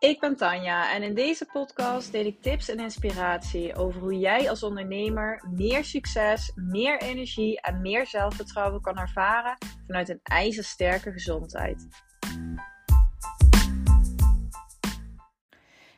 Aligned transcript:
Ik 0.00 0.20
ben 0.20 0.36
Tanja 0.36 0.92
en 0.92 1.02
in 1.02 1.14
deze 1.14 1.46
podcast 1.52 2.12
deel 2.12 2.24
ik 2.24 2.42
tips 2.42 2.68
en 2.68 2.78
inspiratie 2.78 3.76
over 3.76 4.00
hoe 4.00 4.18
jij 4.18 4.50
als 4.50 4.62
ondernemer 4.62 5.44
meer 5.50 5.84
succes, 5.84 6.52
meer 6.54 7.00
energie 7.00 7.60
en 7.60 7.80
meer 7.80 8.06
zelfvertrouwen 8.06 8.80
kan 8.80 8.98
ervaren 8.98 9.56
vanuit 9.86 10.08
een 10.08 10.20
ijzersterke 10.22 11.12
gezondheid. 11.12 11.86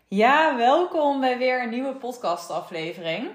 Ja, 0.09 0.57
welkom 0.57 1.21
bij 1.21 1.39
weer 1.39 1.62
een 1.62 1.71
nieuwe 1.71 1.95
podcastaflevering. 1.95 3.30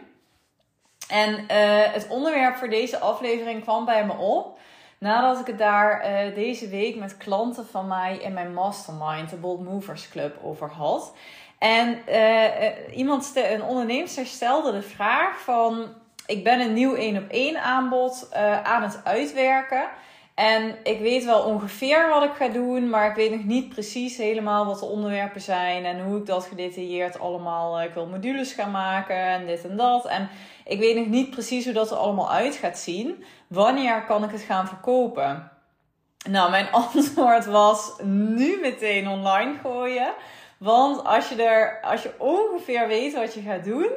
En 1.07 1.33
uh, 1.33 1.93
het 1.93 2.07
onderwerp 2.07 2.55
voor 2.55 2.69
deze 2.69 2.99
aflevering 2.99 3.61
kwam 3.63 3.85
bij 3.85 4.05
me 4.05 4.13
op 4.13 4.59
nadat 4.97 5.39
ik 5.39 5.47
het 5.47 5.57
daar 5.57 6.09
uh, 6.09 6.35
deze 6.35 6.69
week 6.69 6.95
met 6.95 7.17
klanten 7.17 7.65
van 7.67 7.87
mij 7.87 8.17
in 8.17 8.33
mijn 8.33 8.53
mastermind, 8.53 9.29
de 9.29 9.35
Bold 9.35 9.63
Movers 9.63 10.09
Club, 10.09 10.37
over 10.43 10.69
had. 10.69 11.13
En 11.59 11.99
uh, 12.09 12.97
iemand, 12.97 13.31
een 13.35 13.63
onderneemster, 13.63 14.25
stelde 14.25 14.71
de 14.71 14.81
vraag 14.81 15.39
van... 15.39 15.87
Ik 16.25 16.43
ben 16.43 16.59
een 16.59 16.73
nieuw 16.73 16.95
1 16.95 17.17
op 17.23 17.29
1 17.29 17.61
aanbod 17.61 18.33
aan 18.63 18.83
het 18.83 19.01
uitwerken. 19.03 19.83
En 20.35 20.75
ik 20.83 20.99
weet 20.99 21.25
wel 21.25 21.41
ongeveer 21.41 22.09
wat 22.09 22.23
ik 22.23 22.33
ga 22.33 22.47
doen, 22.47 22.89
maar 22.89 23.09
ik 23.09 23.15
weet 23.15 23.31
nog 23.31 23.43
niet 23.43 23.69
precies 23.69 24.17
helemaal 24.17 24.65
wat 24.65 24.79
de 24.79 24.85
onderwerpen 24.85 25.41
zijn 25.41 25.85
en 25.85 26.03
hoe 26.03 26.17
ik 26.17 26.25
dat 26.25 26.45
gedetailleerd 26.45 27.19
allemaal. 27.19 27.81
Ik 27.81 27.93
wil 27.93 28.05
modules 28.05 28.53
gaan 28.53 28.71
maken 28.71 29.15
en 29.15 29.45
dit 29.45 29.65
en 29.65 29.77
dat. 29.77 30.05
En 30.05 30.29
ik 30.65 30.79
weet 30.79 30.95
nog 30.95 31.07
niet 31.07 31.29
precies 31.29 31.65
hoe 31.65 31.73
dat 31.73 31.91
er 31.91 31.97
allemaal 31.97 32.31
uit 32.31 32.55
gaat 32.55 32.77
zien. 32.77 33.23
Wanneer 33.47 34.03
kan 34.03 34.23
ik 34.23 34.31
het 34.31 34.41
gaan 34.41 34.67
verkopen? 34.67 35.51
Nou, 36.29 36.51
mijn 36.51 36.71
antwoord 36.93 37.45
was 37.45 37.93
nu 38.03 38.59
meteen 38.61 39.07
online 39.07 39.53
gooien. 39.61 40.13
Want 40.57 41.03
als 41.03 41.29
je, 41.29 41.43
er, 41.43 41.81
als 41.81 42.03
je 42.03 42.13
ongeveer 42.17 42.87
weet 42.87 43.13
wat 43.13 43.33
je 43.33 43.41
gaat 43.41 43.63
doen, 43.63 43.89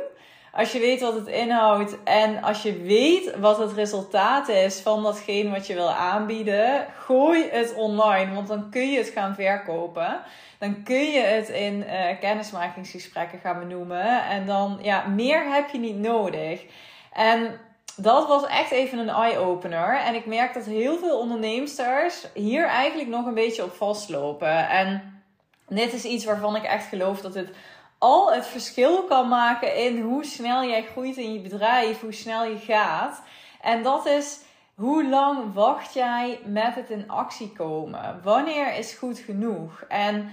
als 0.59 0.73
je 0.73 0.79
weet 0.79 1.01
wat 1.01 1.15
het 1.15 1.27
inhoudt 1.27 2.03
en 2.05 2.43
als 2.43 2.63
je 2.63 2.83
weet 2.83 3.39
wat 3.39 3.59
het 3.59 3.73
resultaat 3.73 4.49
is 4.49 4.81
van 4.81 5.03
datgene 5.03 5.51
wat 5.51 5.67
je 5.67 5.75
wil 5.75 5.91
aanbieden, 5.91 6.87
gooi 6.99 7.49
het 7.51 7.75
online. 7.75 8.35
Want 8.35 8.49
dan 8.49 8.71
kun 8.71 8.91
je 8.91 8.99
het 8.99 9.09
gaan 9.09 9.35
verkopen. 9.35 10.21
Dan 10.59 10.83
kun 10.83 11.11
je 11.11 11.21
het 11.21 11.49
in 11.49 11.75
uh, 11.75 12.21
kennismakingsgesprekken 12.21 13.39
gaan 13.39 13.59
benoemen. 13.59 14.25
En 14.25 14.47
dan, 14.47 14.79
ja, 14.83 15.07
meer 15.07 15.53
heb 15.53 15.71
je 15.71 15.79
niet 15.79 15.99
nodig. 15.99 16.65
En 17.13 17.61
dat 17.97 18.27
was 18.27 18.47
echt 18.47 18.71
even 18.71 18.99
een 18.99 19.09
eye-opener. 19.09 20.01
En 20.01 20.15
ik 20.15 20.27
merk 20.27 20.55
dat 20.55 20.65
heel 20.65 20.99
veel 20.99 21.19
onderneemsters 21.19 22.27
hier 22.35 22.67
eigenlijk 22.67 23.09
nog 23.09 23.27
een 23.27 23.35
beetje 23.35 23.65
op 23.65 23.73
vastlopen. 23.73 24.69
En 24.69 25.23
dit 25.69 25.93
is 25.93 26.05
iets 26.05 26.25
waarvan 26.25 26.57
ik 26.57 26.65
echt 26.65 26.87
geloof 26.87 27.21
dat 27.21 27.35
het 27.35 27.51
al 27.99 28.33
het 28.33 28.47
verschil 28.47 29.03
kan 29.03 29.29
maken 29.29 29.77
in 29.77 30.01
hoe 30.01 30.25
snel 30.25 30.65
jij 30.65 30.85
groeit 30.85 31.17
in 31.17 31.33
je 31.33 31.41
bedrijf, 31.41 32.01
hoe 32.01 32.13
snel 32.13 32.45
je 32.45 32.59
gaat. 32.59 33.23
En 33.61 33.83
dat 33.83 34.07
is 34.07 34.41
hoe 34.75 35.09
lang 35.09 35.55
wacht 35.55 35.95
jij 35.95 36.41
met 36.45 36.75
het 36.75 36.91
in 36.91 37.11
actie 37.11 37.53
komen? 37.53 38.21
Wanneer 38.23 38.75
is 38.75 38.93
goed 38.93 39.19
genoeg? 39.19 39.85
En 39.89 40.33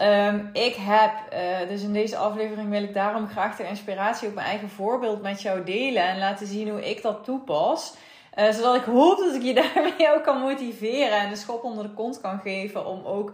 um, 0.00 0.50
ik 0.52 0.74
heb, 0.78 1.12
uh, 1.32 1.68
dus 1.68 1.82
in 1.82 1.92
deze 1.92 2.16
aflevering 2.16 2.70
wil 2.70 2.82
ik 2.82 2.94
daarom 2.94 3.28
graag 3.28 3.56
de 3.56 3.68
inspiratie 3.68 4.28
op 4.28 4.34
mijn 4.34 4.46
eigen 4.46 4.68
voorbeeld 4.68 5.22
met 5.22 5.42
jou 5.42 5.64
delen 5.64 6.02
en 6.02 6.18
laten 6.18 6.46
zien 6.46 6.68
hoe 6.68 6.90
ik 6.90 7.02
dat 7.02 7.24
toepas. 7.24 7.94
Uh, 8.38 8.50
zodat 8.50 8.74
ik 8.74 8.84
hoop 8.84 9.18
dat 9.18 9.34
ik 9.34 9.42
je 9.42 9.54
daarmee 9.62 10.14
ook 10.14 10.22
kan 10.22 10.40
motiveren 10.40 11.18
en 11.18 11.30
de 11.30 11.36
schop 11.36 11.64
onder 11.64 11.84
de 11.84 11.94
kont 11.94 12.20
kan 12.20 12.40
geven 12.40 12.86
om 12.86 13.04
ook 13.04 13.32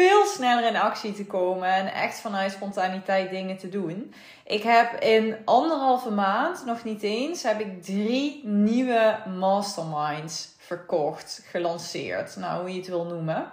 veel 0.00 0.26
sneller 0.26 0.66
in 0.66 0.76
actie 0.76 1.12
te 1.12 1.26
komen 1.26 1.74
en 1.74 1.92
echt 1.92 2.20
vanuit 2.20 2.52
spontaniteit 2.52 3.30
dingen 3.30 3.56
te 3.56 3.68
doen. 3.68 4.14
Ik 4.44 4.62
heb 4.62 5.00
in 5.00 5.36
anderhalve 5.44 6.10
maand, 6.10 6.64
nog 6.66 6.84
niet 6.84 7.02
eens, 7.02 7.42
heb 7.42 7.60
ik 7.60 7.82
drie 7.82 8.40
nieuwe 8.44 9.16
masterminds 9.38 10.48
verkocht, 10.58 11.42
gelanceerd. 11.50 12.36
Nou, 12.36 12.60
hoe 12.60 12.70
je 12.70 12.76
het 12.76 12.88
wil 12.88 13.04
noemen. 13.04 13.50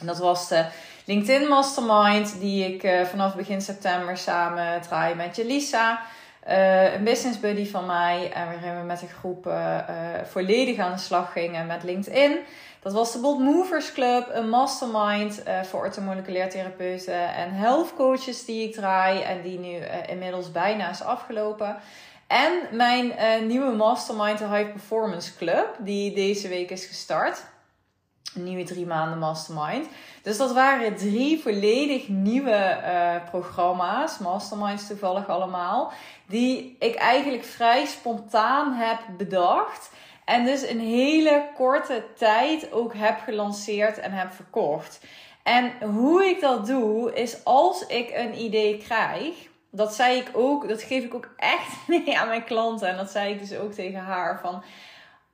En 0.00 0.06
dat 0.06 0.18
was 0.18 0.48
de 0.48 0.66
LinkedIn 1.04 1.48
Mastermind, 1.48 2.40
die 2.40 2.74
ik 2.74 2.82
uh, 2.82 3.04
vanaf 3.04 3.34
begin 3.34 3.60
september 3.60 4.16
samen 4.16 4.80
draai 4.82 5.14
met 5.14 5.36
Jelisa. 5.36 6.02
Uh, 6.48 6.94
een 6.94 7.04
business 7.04 7.40
buddy 7.40 7.70
van 7.70 7.86
mij. 7.86 8.32
En 8.32 8.46
waarin 8.46 8.80
we 8.80 8.86
met 8.86 9.02
een 9.02 9.08
groep 9.08 9.46
uh, 9.46 9.78
volledig 10.24 10.78
aan 10.78 10.92
de 10.92 10.98
slag 10.98 11.32
gingen 11.32 11.66
met 11.66 11.82
LinkedIn. 11.82 12.38
Dat 12.80 12.92
was 12.92 13.12
de 13.12 13.18
Bold 13.18 13.38
Movers 13.38 13.92
Club, 13.92 14.28
een 14.32 14.48
mastermind 14.48 15.42
voor 15.62 15.80
orthomoleculair 15.80 16.50
therapeuten 16.50 17.34
en 17.34 17.52
health 17.52 17.94
coaches 17.94 18.44
die 18.44 18.68
ik 18.68 18.74
draai 18.74 19.22
en 19.22 19.42
die 19.42 19.58
nu 19.58 19.78
inmiddels 20.06 20.52
bijna 20.52 20.90
is 20.90 21.02
afgelopen. 21.02 21.76
En 22.26 22.52
mijn 22.70 23.12
nieuwe 23.46 23.72
mastermind, 23.74 24.38
de 24.38 24.48
High 24.48 24.70
Performance 24.70 25.36
Club, 25.36 25.66
die 25.78 26.14
deze 26.14 26.48
week 26.48 26.70
is 26.70 26.84
gestart. 26.84 27.44
Een 28.36 28.44
nieuwe 28.44 28.64
drie 28.64 28.86
maanden 28.86 29.18
mastermind. 29.18 29.86
Dus 30.22 30.36
dat 30.36 30.52
waren 30.52 30.96
drie 30.96 31.40
volledig 31.42 32.08
nieuwe 32.08 32.78
programma's, 33.30 34.18
masterminds 34.18 34.86
toevallig 34.86 35.28
allemaal, 35.28 35.92
die 36.26 36.76
ik 36.78 36.94
eigenlijk 36.94 37.44
vrij 37.44 37.84
spontaan 37.86 38.72
heb 38.72 38.98
bedacht. 39.16 39.90
En 40.24 40.44
dus 40.44 40.68
een 40.68 40.80
hele 40.80 41.48
korte 41.54 42.04
tijd 42.16 42.72
ook 42.72 42.94
heb 42.94 43.18
gelanceerd 43.24 43.98
en 43.98 44.12
heb 44.12 44.32
verkocht. 44.32 45.00
En 45.42 45.72
hoe 45.80 46.24
ik 46.24 46.40
dat 46.40 46.66
doe, 46.66 47.14
is 47.14 47.44
als 47.44 47.86
ik 47.86 48.10
een 48.14 48.40
idee 48.40 48.78
krijg. 48.78 49.34
Dat 49.70 49.94
zei 49.94 50.18
ik 50.18 50.30
ook, 50.32 50.68
dat 50.68 50.82
geef 50.82 51.04
ik 51.04 51.14
ook 51.14 51.28
echt 51.36 51.76
mee 51.88 52.18
aan 52.18 52.28
mijn 52.28 52.44
klanten. 52.44 52.88
En 52.88 52.96
dat 52.96 53.10
zei 53.10 53.32
ik 53.32 53.48
dus 53.48 53.58
ook 53.58 53.72
tegen 53.72 54.00
haar 54.00 54.40
van. 54.40 54.62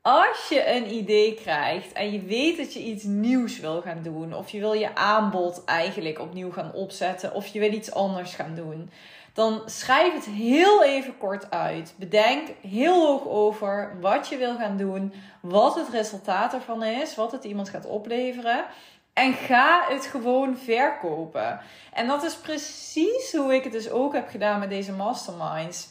Als 0.02 0.48
je 0.48 0.70
een 0.70 0.94
idee 0.94 1.34
krijgt 1.34 1.92
en 1.92 2.12
je 2.12 2.22
weet 2.22 2.56
dat 2.56 2.72
je 2.72 2.82
iets 2.82 3.04
nieuws 3.04 3.60
wil 3.60 3.82
gaan 3.82 4.02
doen, 4.02 4.34
of 4.34 4.50
je 4.50 4.60
wil 4.60 4.72
je 4.72 4.94
aanbod 4.94 5.64
eigenlijk 5.64 6.18
opnieuw 6.18 6.52
gaan 6.52 6.72
opzetten, 6.72 7.34
of 7.34 7.46
je 7.46 7.58
wil 7.58 7.72
iets 7.72 7.92
anders 7.92 8.34
gaan 8.34 8.54
doen, 8.54 8.90
dan 9.32 9.62
schrijf 9.66 10.14
het 10.14 10.24
heel 10.24 10.84
even 10.84 11.18
kort 11.18 11.50
uit. 11.50 11.94
Bedenk 11.96 12.48
heel 12.60 13.06
hoog 13.06 13.26
over 13.26 13.96
wat 14.00 14.28
je 14.28 14.36
wil 14.36 14.56
gaan 14.56 14.76
doen, 14.76 15.12
wat 15.40 15.74
het 15.74 15.88
resultaat 15.88 16.54
ervan 16.54 16.82
is, 16.82 17.14
wat 17.14 17.32
het 17.32 17.44
iemand 17.44 17.68
gaat 17.68 17.86
opleveren. 17.86 18.64
En 19.12 19.32
ga 19.32 19.86
het 19.88 20.06
gewoon 20.06 20.56
verkopen. 20.56 21.60
En 21.92 22.06
dat 22.06 22.22
is 22.22 22.34
precies 22.34 23.32
hoe 23.36 23.54
ik 23.54 23.64
het 23.64 23.72
dus 23.72 23.90
ook 23.90 24.12
heb 24.12 24.28
gedaan 24.28 24.60
met 24.60 24.68
deze 24.68 24.92
masterminds. 24.92 25.88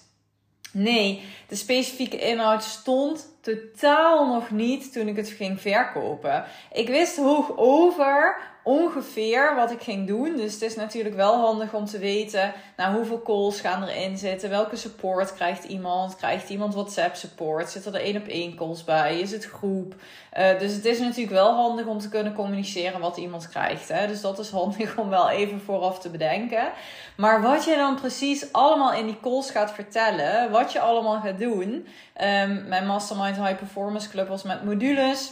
Nee, 0.74 1.24
de 1.48 1.56
specifieke 1.56 2.20
inhoud 2.20 2.64
stond 2.64 3.31
totaal 3.42 4.28
nog 4.28 4.52
niet 4.52 4.94
toen 4.94 5.08
ik 5.08 5.16
het 5.16 5.30
ging 5.30 5.62
verkopen. 5.62 6.44
Ik 6.72 6.88
wist 6.88 7.18
hoog 7.18 7.58
over 7.58 8.38
ongeveer 8.64 9.56
wat 9.56 9.72
ik 9.72 9.82
ging 9.82 10.08
doen. 10.08 10.36
Dus 10.36 10.54
het 10.54 10.62
is 10.62 10.76
natuurlijk 10.76 11.16
wel 11.16 11.40
handig 11.40 11.74
om 11.74 11.86
te 11.86 12.00
weten 12.00 12.54
nou, 12.78 12.96
hoeveel 12.96 13.22
calls 13.22 13.62
gaan 13.62 13.84
erin 13.84 14.18
zitten. 14.18 14.50
Welke 14.50 14.76
support 14.76 15.34
krijgt 15.34 15.64
iemand? 15.64 16.16
Krijgt 16.16 16.50
iemand 16.50 16.74
WhatsApp 16.74 17.16
support? 17.16 17.70
Zitten 17.70 17.94
er 17.94 18.02
één 18.02 18.18
op 18.18 18.28
één 18.28 18.56
calls 18.56 18.84
bij? 18.84 19.20
Is 19.20 19.32
het 19.32 19.46
groep? 19.46 19.96
Uh, 20.38 20.60
dus 20.60 20.74
het 20.74 20.86
is 20.86 21.00
natuurlijk 21.00 21.36
wel 21.36 21.54
handig 21.54 21.86
om 21.86 22.00
te 22.00 22.10
kunnen 22.10 22.34
communiceren 22.34 23.00
wat 23.00 23.18
iemand 23.18 23.50
krijgt. 23.50 23.88
Hè? 23.88 24.08
Dus 24.08 24.22
dat 24.22 24.40
is 24.40 24.50
handig 24.50 24.98
om 25.02 25.10
wel 25.10 25.30
even 25.30 25.62
vooraf 25.62 26.00
te 26.00 26.10
bedenken. 26.10 26.72
Maar 27.18 27.42
wat 27.42 27.64
je 27.64 27.76
dan 27.76 27.96
precies 27.96 28.54
allemaal 28.54 28.94
in 28.94 29.06
die 29.06 29.20
calls 29.22 29.52
gaat 29.52 29.72
vertellen, 29.72 30.52
wat 30.52 30.72
je 30.72 30.80
allemaal 30.80 31.20
gaat 31.22 31.40
doen. 31.40 31.88
Um, 32.22 32.68
mijn 32.68 32.86
Mastermind 32.86 33.31
High 33.36 33.56
Performance 33.56 34.10
Club 34.10 34.28
was 34.28 34.44
met 34.44 34.64
modules. 34.64 35.32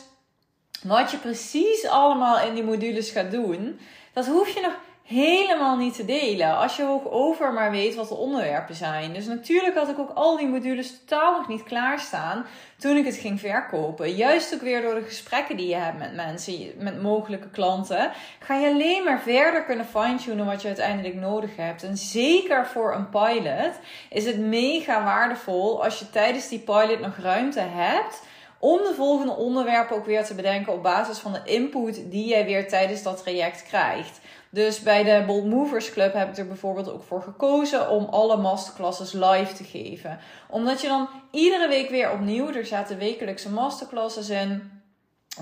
Wat 0.83 1.11
je 1.11 1.17
precies 1.17 1.87
allemaal 1.87 2.39
in 2.39 2.53
die 2.53 2.63
modules 2.63 3.09
gaat 3.09 3.31
doen, 3.31 3.79
dat 4.13 4.27
hoef 4.27 4.49
je 4.49 4.61
nog 4.61 4.73
helemaal 5.09 5.77
niet 5.77 5.95
te 5.95 6.05
delen. 6.05 6.57
Als 6.57 6.75
je 6.75 6.87
ook 6.87 7.05
over 7.13 7.53
maar 7.53 7.71
weet 7.71 7.95
wat 7.95 8.07
de 8.07 8.15
onderwerpen 8.15 8.75
zijn. 8.75 9.13
Dus 9.13 9.25
natuurlijk 9.25 9.75
had 9.75 9.89
ik 9.89 9.99
ook 9.99 10.11
al 10.13 10.37
die 10.37 10.47
modules 10.47 10.99
totaal 10.99 11.37
nog 11.37 11.47
niet 11.47 11.63
klaarstaan 11.63 12.45
toen 12.77 12.97
ik 12.97 13.05
het 13.05 13.15
ging 13.15 13.39
verkopen. 13.39 14.15
Juist 14.15 14.53
ook 14.53 14.61
weer 14.61 14.81
door 14.81 14.95
de 14.95 15.01
gesprekken 15.01 15.57
die 15.57 15.67
je 15.67 15.75
hebt 15.75 15.97
met 15.97 16.15
mensen, 16.15 16.71
met 16.77 17.01
mogelijke 17.01 17.49
klanten, 17.49 18.11
ga 18.39 18.55
je 18.55 18.67
alleen 18.67 19.03
maar 19.03 19.21
verder 19.21 19.63
kunnen 19.63 19.85
fine-tunen 19.85 20.45
wat 20.45 20.61
je 20.61 20.67
uiteindelijk 20.67 21.15
nodig 21.15 21.55
hebt. 21.55 21.83
En 21.83 21.97
zeker 21.97 22.67
voor 22.67 22.93
een 22.93 23.09
pilot 23.09 23.79
is 24.09 24.25
het 24.25 24.39
mega 24.39 25.03
waardevol 25.03 25.83
als 25.83 25.99
je 25.99 26.09
tijdens 26.09 26.49
die 26.49 26.59
pilot 26.59 26.99
nog 26.99 27.17
ruimte 27.17 27.59
hebt 27.61 28.21
om 28.59 28.77
de 28.77 28.93
volgende 28.95 29.35
onderwerpen 29.35 29.95
ook 29.95 30.05
weer 30.05 30.25
te 30.25 30.35
bedenken 30.35 30.73
op 30.73 30.83
basis 30.83 31.17
van 31.17 31.31
de 31.31 31.41
input 31.43 32.11
die 32.11 32.27
jij 32.27 32.45
weer 32.45 32.67
tijdens 32.67 33.03
dat 33.03 33.17
traject 33.23 33.63
krijgt. 33.63 34.19
Dus 34.49 34.79
bij 34.79 35.03
de 35.03 35.23
Bold 35.25 35.45
Movers 35.45 35.91
Club 35.91 36.13
heb 36.13 36.29
ik 36.29 36.37
er 36.37 36.47
bijvoorbeeld 36.47 36.91
ook 36.91 37.03
voor 37.03 37.21
gekozen 37.21 37.89
om 37.89 38.05
alle 38.05 38.37
masterclasses 38.37 39.11
live 39.11 39.53
te 39.53 39.63
geven. 39.63 40.19
Omdat 40.49 40.81
je 40.81 40.87
dan 40.87 41.09
iedere 41.31 41.67
week 41.67 41.89
weer 41.89 42.11
opnieuw, 42.11 42.53
er 42.53 42.65
zaten 42.65 42.97
wekelijkse 42.97 43.51
masterclasses 43.51 44.29
in. 44.29 44.71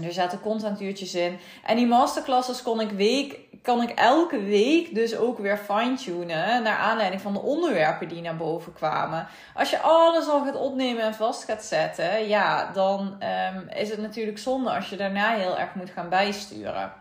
Er 0.03 0.13
zaten 0.13 0.41
contentuurtjes 0.41 1.15
in. 1.15 1.39
En 1.65 1.75
die 1.75 1.87
masterclasses 1.87 2.61
kon 2.61 2.81
ik 2.81 2.89
week, 2.89 3.39
kan 3.61 3.81
ik 3.81 3.89
elke 3.89 4.43
week 4.43 4.95
dus 4.95 5.15
ook 5.15 5.37
weer 5.37 5.57
fine-tunen 5.57 6.63
naar 6.63 6.77
aanleiding 6.77 7.21
van 7.21 7.33
de 7.33 7.39
onderwerpen 7.39 8.07
die 8.07 8.21
naar 8.21 8.37
boven 8.37 8.73
kwamen. 8.73 9.27
Als 9.53 9.69
je 9.69 9.79
alles 9.79 10.27
al 10.27 10.43
gaat 10.43 10.55
opnemen 10.55 11.03
en 11.03 11.13
vast 11.13 11.43
gaat 11.43 11.63
zetten, 11.63 12.27
ja, 12.27 12.71
dan 12.73 13.23
um, 13.55 13.67
is 13.69 13.89
het 13.89 14.01
natuurlijk 14.01 14.37
zonde 14.37 14.69
als 14.71 14.89
je 14.89 14.95
daarna 14.95 15.35
heel 15.35 15.57
erg 15.57 15.75
moet 15.75 15.89
gaan 15.89 16.09
bijsturen. 16.09 16.93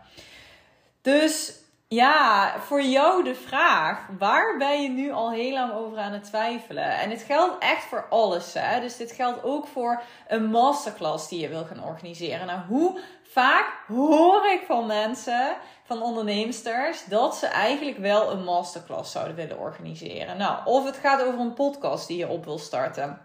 Dus 1.01 1.53
ja, 1.87 2.53
voor 2.59 2.81
jou 2.81 3.23
de 3.23 3.35
vraag: 3.35 4.07
waar 4.17 4.57
ben 4.57 4.81
je 4.81 4.89
nu 4.89 5.11
al 5.11 5.31
heel 5.31 5.53
lang 5.53 5.73
over 5.73 5.97
aan 5.97 6.11
het 6.11 6.23
twijfelen? 6.23 6.99
En 6.99 7.09
dit 7.09 7.21
geldt 7.21 7.63
echt 7.63 7.83
voor 7.83 8.05
alles. 8.09 8.53
Hè? 8.53 8.79
Dus 8.79 8.97
dit 8.97 9.11
geldt 9.11 9.43
ook 9.43 9.67
voor 9.67 10.01
een 10.27 10.45
masterclass 10.45 11.27
die 11.27 11.39
je 11.39 11.49
wil 11.49 11.65
gaan 11.65 11.83
organiseren. 11.83 12.47
Nou, 12.47 12.59
hoe 12.67 12.99
vaak 13.23 13.73
hoor 13.87 14.45
ik 14.45 14.63
van 14.65 14.85
mensen, 14.85 15.55
van 15.83 16.01
onderneemsters, 16.01 17.05
dat 17.05 17.35
ze 17.35 17.47
eigenlijk 17.47 17.97
wel 17.97 18.31
een 18.31 18.43
masterclass 18.43 19.11
zouden 19.11 19.35
willen 19.35 19.59
organiseren? 19.59 20.37
Nou, 20.37 20.65
of 20.65 20.85
het 20.85 20.97
gaat 20.97 21.23
over 21.23 21.39
een 21.39 21.53
podcast 21.53 22.07
die 22.07 22.17
je 22.17 22.27
op 22.27 22.45
wil 22.45 22.59
starten. 22.59 23.21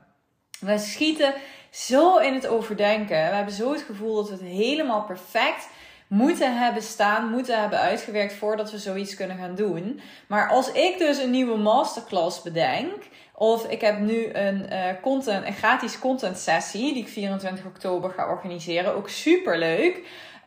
We 0.61 0.79
schieten 0.79 1.35
zo 1.71 2.19
in 2.19 2.35
het 2.35 2.47
overdenken. 2.47 3.17
We 3.17 3.35
hebben 3.35 3.55
zo 3.55 3.73
het 3.73 3.83
gevoel 3.83 4.15
dat 4.15 4.29
we 4.29 4.33
het 4.33 4.55
helemaal 4.55 5.05
perfect 5.05 5.69
moeten 6.13 6.59
hebben 6.59 6.83
staan, 6.83 7.31
moeten 7.31 7.61
hebben 7.61 7.79
uitgewerkt 7.79 8.35
voordat 8.35 8.71
we 8.71 8.79
zoiets 8.79 9.15
kunnen 9.15 9.37
gaan 9.37 9.55
doen. 9.55 10.01
Maar 10.27 10.49
als 10.49 10.73
ik 10.73 10.99
dus 10.99 11.19
een 11.19 11.31
nieuwe 11.31 11.57
masterclass 11.59 12.43
bedenk, 12.43 13.03
of 13.35 13.67
ik 13.69 13.81
heb 13.81 13.99
nu 13.99 14.33
een, 14.33 14.67
uh, 14.73 14.79
content, 15.03 15.47
een 15.47 15.53
gratis 15.53 15.99
content 15.99 16.39
sessie 16.39 16.93
die 16.93 17.03
ik 17.03 17.09
24 17.09 17.65
oktober 17.65 18.11
ga 18.11 18.29
organiseren, 18.29 18.95
ook 18.95 19.09
super 19.09 19.59
leuk. 19.59 20.01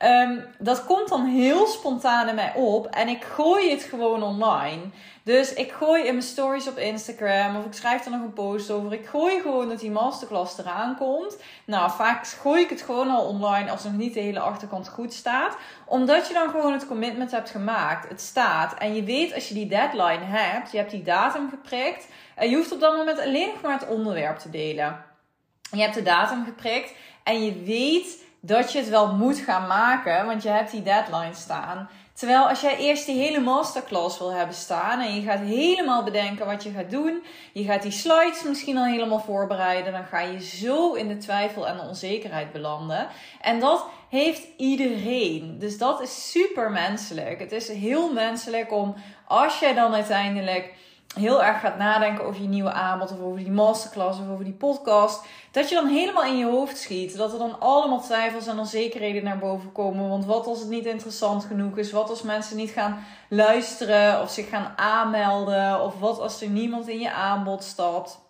Um, 0.06 0.46
dat 0.60 0.86
komt 0.86 1.10
dan 1.10 1.25
heel 1.25 1.68
spontaan 1.68 2.28
in 2.28 2.36
mij 2.36 2.54
op 2.56 2.86
en 2.86 3.07
ik 3.07 3.24
gooi 3.24 3.72
het 3.72 3.84
gewoon 3.84 4.24
online. 4.24 4.81
Dus 5.24 5.54
ik 5.54 5.72
gooi 5.72 6.04
in 6.04 6.13
mijn 6.13 6.25
stories 6.25 6.68
op 6.68 6.78
Instagram 6.78 7.56
of 7.56 7.66
ik 7.66 7.74
schrijf 7.74 8.06
er 8.06 8.12
nog 8.12 8.22
een 8.22 8.34
post 8.34 8.72
over. 8.72 8.94
Ik 8.94 9.06
gooi 9.06 9.42
gewoon 9.42 9.69
dat 9.69 9.80
die 9.80 9.92
masterclass 9.92 10.57
eraan 10.57 10.96
komt. 10.98 11.38
Nou, 11.66 11.92
vaak 11.92 12.28
gooi 12.28 12.62
ik 12.62 12.69
het 12.69 12.81
gewoon 12.81 13.10
al 13.10 13.25
online 13.25 13.72
als 13.72 13.84
nog 13.84 13.94
niet 13.94 14.13
de 14.13 14.19
hele 14.19 14.40
achterkant 14.40 14.90
goed 14.90 15.13
staat. 15.13 15.57
Omdat 15.86 16.28
je 16.28 16.34
dan 16.34 16.50
gewoon 16.50 16.74
het 16.74 16.88
commitment 16.88 17.31
hebt 17.31 17.50
gemaakt. 17.50 18.10
Het 18.10 18.22
staat. 18.22 18.74
En 18.78 18.96
je 18.96 19.04
weet 19.04 19.34
als 19.34 19.48
je 19.48 19.54
die 19.54 19.68
deadline 19.68 20.24
hebt, 20.24 20.72
je 20.72 20.78
hebt 20.78 20.92
die 20.92 21.04
datum 21.04 21.50
geprikt. 21.50 22.07
En 22.36 22.50
je 22.50 22.56
hoeft 22.56 22.72
op 22.72 22.80
dat 22.80 22.96
moment 22.96 23.19
alleen 23.19 23.48
nog 23.48 23.62
maar 23.62 23.80
het 23.80 23.88
onderwerp 23.88 24.38
te 24.38 24.50
delen. 24.50 25.04
Je 25.72 25.81
hebt 25.81 25.96
de 25.96 26.04
datum 26.04 26.46
geprikt 26.46 26.94
en 27.24 27.44
je 27.44 27.63
weet 27.63 28.25
dat 28.45 28.71
je 28.71 28.80
het 28.80 28.89
wel 28.89 29.13
moet 29.13 29.38
gaan 29.38 29.68
maken, 29.68 30.25
want 30.25 30.44
je 30.44 30.50
hebt 30.50 30.71
die 30.71 30.83
deadline 30.83 31.33
staan. 31.33 31.89
Terwijl 32.13 32.50
als 32.50 32.62
jij 32.62 32.77
eerst 32.77 33.06
die 33.06 33.19
hele 33.19 33.39
masterclass 33.39 34.19
wil 34.19 34.33
hebben 34.33 34.56
staan 34.56 35.00
en 35.00 35.15
je 35.15 35.21
gaat 35.21 35.39
helemaal 35.39 36.03
bedenken 36.03 36.45
wat 36.45 36.63
je 36.63 36.71
gaat 36.71 36.92
doen, 36.92 37.24
je 37.53 37.63
gaat 37.63 37.81
die 37.81 37.92
slides 37.92 38.44
misschien 38.44 38.77
al 38.77 38.86
helemaal 38.86 39.19
voorbereiden, 39.19 39.92
dan 39.92 40.06
ga 40.06 40.19
je 40.19 40.42
zo 40.42 40.94
in 40.94 41.07
de 41.07 41.18
twijfel 41.18 41.68
en 41.68 41.77
de 41.77 41.83
onzekerheid 41.88 42.51
belanden. 42.51 43.07
En 43.42 43.59
dat 43.59 43.86
heeft 44.09 44.47
iedereen. 44.57 45.59
Dus 45.59 45.77
dat 45.77 46.01
is 46.01 46.31
super 46.31 46.71
menselijk. 46.71 47.39
Het 47.39 47.51
is 47.51 47.68
heel 47.68 48.13
menselijk 48.13 48.71
om 48.71 48.95
als 49.27 49.59
jij 49.59 49.74
dan 49.74 49.94
uiteindelijk 49.94 50.74
heel 51.16 51.44
erg 51.44 51.60
gaat 51.60 51.78
nadenken 51.78 52.26
over 52.26 52.42
je 52.42 52.48
nieuwe 52.48 52.72
aanbod 52.72 53.12
of 53.12 53.20
over 53.20 53.38
die 53.38 53.52
masterclass 53.52 54.20
of 54.20 54.30
over 54.30 54.44
die 54.44 54.54
podcast, 54.54 55.26
dat 55.52 55.70
je 55.70 55.76
dan 55.76 55.88
helemaal 55.88 56.24
in 56.24 56.38
je 56.38 56.46
hoofd 56.46 56.78
schiet. 56.78 57.18
Dat 57.18 57.34
er 57.34 57.40
dan 57.40 57.60
allemaal 57.60 58.02
twijfels 58.02 58.48
en 58.48 58.60
onzekerheden 58.60 59.24
naar 59.24 59.38
boven 59.38 59.72
komen. 59.72 60.10
Want 60.10 60.26
wat 60.26 60.48
als 60.48 60.60
het 60.60 60.70
niet 60.70 60.86
interessant 60.86 61.44
genoeg 61.44 61.78
is? 61.78 61.92
Wat 61.92 62.10
als 62.10 62.22
mensen 62.22 62.58
niet 62.58 62.70
gaan 62.70 63.06
luisteren 63.30 64.22
of 64.22 64.32
zich 64.32 64.50
gaan 64.50 64.74
aanmelden? 64.76 65.82
Of 65.82 66.00
wat 66.00 66.20
als 66.20 66.42
er 66.42 66.50
niemand 66.50 66.88
in 66.88 67.00
je 67.00 67.12
aanbod 67.12 67.64
stapt? 67.64 68.25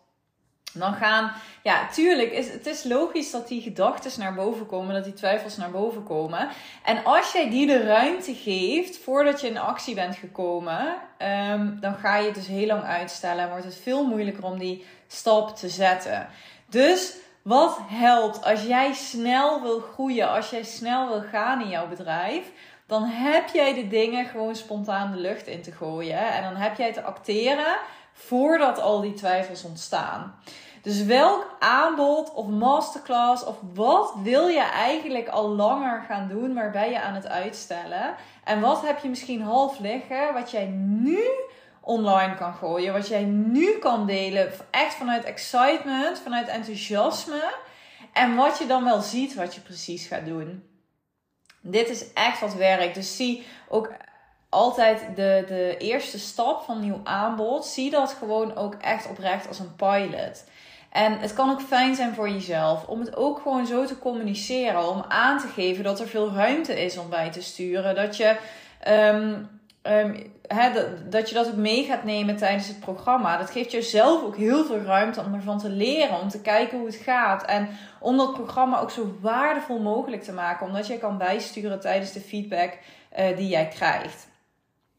Dan 0.80 0.94
gaan, 0.94 1.32
ja, 1.62 1.88
tuurlijk, 1.88 2.32
is, 2.32 2.52
het 2.52 2.66
is 2.66 2.84
logisch 2.84 3.32
dat 3.32 3.48
die 3.48 3.62
gedachten 3.62 4.20
naar 4.20 4.34
boven 4.34 4.66
komen, 4.66 4.94
dat 4.94 5.04
die 5.04 5.14
twijfels 5.14 5.58
naar 5.58 5.72
boven 5.72 6.04
komen. 6.04 6.50
En 6.84 7.04
als 7.04 7.32
jij 7.32 7.50
die 7.50 7.68
de 7.68 7.84
ruimte 7.84 8.36
geeft 8.36 8.98
voordat 8.98 9.42
je 9.42 9.48
in 9.48 9.58
actie 9.58 9.96
bent 9.96 10.16
gekomen, 10.16 10.96
um, 11.52 11.78
dan 11.82 11.96
ga 11.96 12.18
je 12.18 12.26
het 12.26 12.36
dus 12.36 12.48
heel 12.48 12.68
lang 12.68 12.84
uitstellen 12.84 13.44
en 13.44 13.50
wordt 13.50 13.66
het 13.66 13.80
veel 13.84 14.06
moeilijker 14.06 14.44
om 14.44 14.60
die 14.60 14.86
stap 15.08 15.56
te 15.56 15.70
zetten. 15.70 16.28
Dus 16.70 17.16
wat 17.42 17.80
helpt 17.88 18.44
als 18.44 18.64
jij 18.64 18.94
snel 18.94 19.62
wil 19.62 19.80
groeien, 19.80 20.30
als 20.30 20.50
jij 20.50 20.64
snel 20.64 21.08
wil 21.08 21.22
gaan 21.22 21.62
in 21.62 21.70
jouw 21.70 21.88
bedrijf? 21.88 22.52
Dan 22.88 23.04
heb 23.04 23.50
jij 23.54 23.74
de 23.74 23.88
dingen 23.88 24.26
gewoon 24.26 24.56
spontaan 24.56 25.12
de 25.12 25.18
lucht 25.18 25.48
in 25.48 25.62
te 25.62 25.72
gooien. 25.72 26.34
En 26.34 26.44
dan 26.44 26.56
heb 26.56 26.78
jij 26.78 26.94
te 26.94 27.02
acteren 27.02 27.78
voordat 28.18 28.82
al 28.82 29.02
die 29.02 29.14
twijfels 29.14 29.64
ontstaan. 29.64 30.36
Dus 30.82 31.04
welk 31.04 31.56
aanbod 31.60 32.34
of 32.34 32.48
masterclass 32.48 33.44
of 33.44 33.58
wat 33.74 34.14
wil 34.24 34.48
je 34.48 34.62
eigenlijk 34.62 35.28
al 35.28 35.50
langer 35.50 36.04
gaan 36.08 36.28
doen, 36.28 36.54
maar 36.54 36.72
ben 36.72 36.90
je 36.90 37.02
aan 37.02 37.14
het 37.14 37.28
uitstellen? 37.28 38.16
En 38.44 38.62
wat 38.62 38.82
heb 38.82 39.00
je 39.00 39.10
misschien 39.10 39.42
half 39.42 39.80
liggen, 39.80 40.34
wat 40.34 40.52
jij 40.52 40.66
nu 40.66 41.20
online 41.82 42.36
kan 42.36 42.54
gooien, 42.54 42.94
wat 42.94 43.08
jij 43.08 43.24
nu 43.24 43.78
kan 43.78 44.06
delen, 44.06 44.52
echt 44.72 44.94
vanuit 44.94 45.24
excitement, 45.24 46.20
vanuit 46.20 46.48
enthousiasme. 46.48 47.54
En 48.14 48.36
wat 48.36 48.58
je 48.58 48.66
dan 48.66 48.84
wel 48.84 49.02
ziet 49.02 49.36
wat 49.36 49.56
je 49.56 49.62
precies 49.62 50.08
gaat 50.08 50.26
doen. 50.26 50.64
Dit 51.62 51.90
is 51.90 52.14
echt 52.14 52.40
wat 52.40 52.54
werk. 52.54 52.94
Dus 52.94 53.16
zie 53.16 53.46
ook 53.70 53.92
altijd 54.56 55.06
de, 55.16 55.44
de 55.48 55.76
eerste 55.78 56.20
stap 56.20 56.62
van 56.62 56.80
nieuw 56.80 57.02
aanbod. 57.04 57.66
Zie 57.66 57.90
dat 57.90 58.16
gewoon 58.20 58.56
ook 58.56 58.74
echt 58.74 59.10
oprecht 59.10 59.48
als 59.48 59.60
een 59.60 59.76
pilot. 59.76 60.44
En 60.92 61.20
het 61.20 61.34
kan 61.34 61.50
ook 61.50 61.62
fijn 61.62 61.96
zijn 61.96 62.14
voor 62.14 62.30
jezelf 62.30 62.88
om 62.88 63.00
het 63.00 63.16
ook 63.16 63.40
gewoon 63.42 63.66
zo 63.66 63.86
te 63.86 64.00
communiceren. 64.00 64.90
Om 64.90 65.06
aan 65.08 65.40
te 65.40 65.48
geven 65.48 65.84
dat 65.84 66.00
er 66.00 66.08
veel 66.08 66.32
ruimte 66.32 66.84
is 66.84 66.98
om 66.98 67.10
bij 67.10 67.32
te 67.32 67.42
sturen. 67.42 67.96
Dat 67.96 68.18
je, 68.18 68.36
um, 68.88 69.50
dat, 70.74 71.12
dat, 71.12 71.30
je 71.30 71.36
dat 71.36 71.48
ook 71.48 71.56
mee 71.56 71.84
gaat 71.84 72.04
nemen 72.04 72.38
tijdens 72.38 72.68
het 72.68 72.80
programma. 72.80 73.38
Dat 73.38 73.50
geeft 73.50 73.72
jezelf 73.72 74.24
ook 74.24 74.36
heel 74.36 74.66
veel 74.66 74.82
ruimte 74.82 75.22
om 75.22 75.34
ervan 75.34 75.60
te 75.60 75.70
leren. 75.70 76.20
Om 76.20 76.30
te 76.30 76.42
kijken 76.42 76.78
hoe 76.78 76.88
het 76.88 76.96
gaat. 76.96 77.46
En 77.46 77.70
om 78.00 78.18
dat 78.18 78.34
programma 78.34 78.80
ook 78.80 78.92
zo 78.92 79.18
waardevol 79.22 79.80
mogelijk 79.80 80.24
te 80.24 80.34
maken. 80.34 80.66
Omdat 80.66 80.88
je 80.88 80.98
kan 80.98 81.18
bijsturen 81.18 81.80
tijdens 81.80 82.12
de 82.12 82.22
feedback 82.22 82.78
uh, 83.20 83.38
die 83.38 83.48
jij 83.48 83.68
krijgt. 83.68 84.34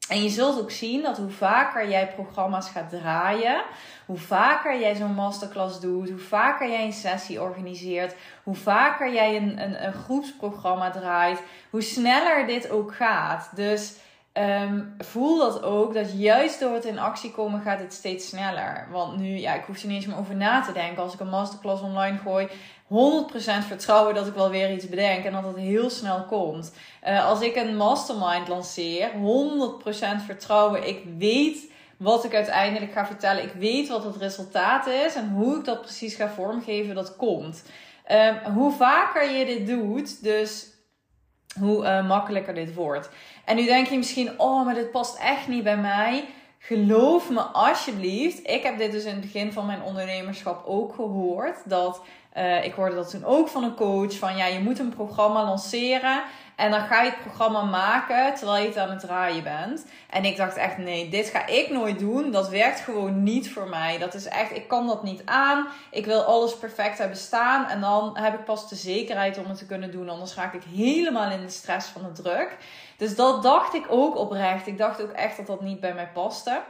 En 0.08 0.22
je 0.22 0.28
zult 0.28 0.60
ook 0.60 0.70
zien 0.70 1.02
dat 1.02 1.16
hoe 1.16 1.30
vaker 1.30 1.88
jij 1.88 2.08
programma's 2.08 2.70
gaat 2.70 2.90
draaien, 2.90 3.62
hoe 4.06 4.18
vaker 4.18 4.80
jij 4.80 4.94
zo'n 4.94 5.14
masterclass 5.14 5.80
doet, 5.80 6.08
hoe 6.08 6.18
vaker 6.18 6.68
jij 6.70 6.84
een 6.84 6.92
sessie 6.92 7.40
organiseert, 7.40 8.14
hoe 8.42 8.54
vaker 8.54 9.12
jij 9.12 9.36
een, 9.36 9.62
een, 9.62 9.84
een 9.86 9.92
groepsprogramma 9.92 10.90
draait, 10.90 11.42
hoe 11.70 11.82
sneller 11.82 12.46
dit 12.46 12.70
ook 12.70 12.94
gaat. 12.94 13.50
Dus 13.54 13.94
um, 14.38 14.94
voel 14.98 15.38
dat 15.38 15.62
ook, 15.62 15.94
dat 15.94 16.18
juist 16.18 16.60
door 16.60 16.72
het 16.72 16.84
in 16.84 16.98
actie 16.98 17.30
komen 17.30 17.60
gaat 17.60 17.78
het 17.78 17.92
steeds 17.92 18.28
sneller. 18.28 18.88
Want 18.90 19.16
nu, 19.16 19.38
ja, 19.38 19.54
ik 19.54 19.64
hoef 19.64 19.80
er 19.80 19.86
niet 19.86 19.96
eens 19.96 20.06
meer 20.06 20.18
over 20.18 20.36
na 20.36 20.60
te 20.60 20.72
denken. 20.72 21.02
Als 21.02 21.14
ik 21.14 21.20
een 21.20 21.28
masterclass 21.28 21.82
online 21.82 22.18
gooi, 22.18 22.48
100% 22.48 22.50
vertrouwen 23.66 24.14
dat 24.14 24.26
ik 24.26 24.34
wel 24.34 24.50
weer 24.50 24.72
iets 24.72 24.88
bedenk 24.88 25.24
en 25.24 25.32
dat 25.32 25.44
het 25.44 25.56
heel 25.56 25.90
snel 25.90 26.24
komt. 26.24 26.74
Uh, 27.06 27.26
als 27.26 27.40
ik 27.40 27.56
een 27.56 27.76
mastermind 27.76 28.48
lanceer, 28.48 29.10
100% 29.10 29.16
vertrouwen. 30.26 30.88
Ik 30.88 31.02
weet 31.18 31.70
wat 31.96 32.24
ik 32.24 32.34
uiteindelijk 32.34 32.92
ga 32.92 33.06
vertellen. 33.06 33.42
Ik 33.42 33.52
weet 33.52 33.88
wat 33.88 34.04
het 34.04 34.16
resultaat 34.16 34.86
is 34.86 35.14
en 35.14 35.28
hoe 35.28 35.58
ik 35.58 35.64
dat 35.64 35.80
precies 35.80 36.14
ga 36.14 36.28
vormgeven, 36.28 36.94
dat 36.94 37.16
komt. 37.16 37.64
Um, 38.10 38.52
hoe 38.52 38.72
vaker 38.72 39.30
je 39.30 39.44
dit 39.44 39.66
doet, 39.66 40.22
dus 40.22 40.66
hoe 41.58 41.84
uh, 41.84 42.06
makkelijker 42.06 42.54
dit 42.54 42.74
wordt. 42.74 43.08
En 43.46 43.56
nu 43.56 43.64
denk 43.64 43.86
je 43.86 43.96
misschien, 43.96 44.40
oh, 44.40 44.64
maar 44.64 44.74
dit 44.74 44.90
past 44.90 45.18
echt 45.18 45.48
niet 45.48 45.62
bij 45.62 45.76
mij. 45.76 46.24
Geloof 46.58 47.30
me 47.30 47.40
alsjeblieft. 47.40 48.50
Ik 48.50 48.62
heb 48.62 48.78
dit 48.78 48.92
dus 48.92 49.04
in 49.04 49.12
het 49.12 49.20
begin 49.20 49.52
van 49.52 49.66
mijn 49.66 49.82
ondernemerschap 49.82 50.66
ook 50.66 50.94
gehoord. 50.94 51.56
Dat 51.64 52.00
uh, 52.36 52.64
ik 52.64 52.72
hoorde 52.72 52.94
dat 52.94 53.10
toen 53.10 53.24
ook 53.24 53.48
van 53.48 53.64
een 53.64 53.74
coach. 53.74 54.18
Van 54.18 54.36
ja, 54.36 54.46
je 54.46 54.60
moet 54.60 54.78
een 54.78 54.94
programma 54.94 55.44
lanceren. 55.44 56.22
En 56.56 56.70
dan 56.70 56.80
ga 56.80 57.02
je 57.02 57.10
het 57.10 57.20
programma 57.20 57.62
maken 57.62 58.34
terwijl 58.34 58.62
je 58.62 58.68
het 58.68 58.78
aan 58.78 58.90
het 58.90 59.00
draaien 59.00 59.42
bent. 59.42 59.86
En 60.10 60.24
ik 60.24 60.36
dacht 60.36 60.56
echt, 60.56 60.78
nee, 60.78 61.08
dit 61.08 61.28
ga 61.28 61.46
ik 61.46 61.70
nooit 61.70 61.98
doen. 61.98 62.30
Dat 62.30 62.48
werkt 62.48 62.80
gewoon 62.80 63.22
niet 63.22 63.52
voor 63.52 63.68
mij. 63.68 63.98
Dat 63.98 64.14
is 64.14 64.26
echt, 64.26 64.56
ik 64.56 64.68
kan 64.68 64.86
dat 64.86 65.02
niet 65.02 65.22
aan. 65.24 65.66
Ik 65.90 66.06
wil 66.06 66.22
alles 66.22 66.58
perfect 66.58 66.98
hebben 66.98 67.16
staan. 67.16 67.68
En 67.68 67.80
dan 67.80 68.18
heb 68.18 68.34
ik 68.34 68.44
pas 68.44 68.68
de 68.68 68.74
zekerheid 68.74 69.38
om 69.38 69.46
het 69.46 69.58
te 69.58 69.66
kunnen 69.66 69.90
doen. 69.90 70.08
Anders 70.08 70.34
raak 70.34 70.54
ik 70.54 70.62
helemaal 70.74 71.30
in 71.30 71.40
de 71.40 71.50
stress 71.50 71.88
van 71.88 72.02
de 72.02 72.22
druk. 72.22 72.56
Dus 72.96 73.16
dat 73.16 73.42
dacht 73.42 73.74
ik 73.74 73.86
ook 73.88 74.16
oprecht. 74.16 74.66
Ik 74.66 74.78
dacht 74.78 75.02
ook 75.02 75.12
echt 75.12 75.36
dat 75.36 75.46
dat 75.46 75.60
niet 75.60 75.80
bij 75.80 75.94
mij 75.94 76.08
paste. 76.14 76.60